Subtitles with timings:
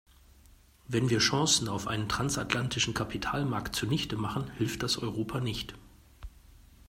[0.87, 5.75] Wenn wir Chancen auf einen transatlantischen Kapitalmarkt zunichte machen, hilft das Europa nicht.